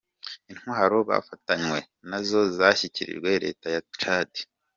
Intwaro 0.51 0.97
bafatanywe, 1.09 1.79
nazo 2.09 2.41
zashyikirijwe 2.57 3.29
leta 3.43 3.67
ya 3.75 3.81
Tchad. 3.93 4.29